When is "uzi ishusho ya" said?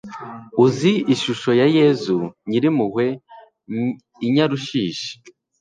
0.63-1.67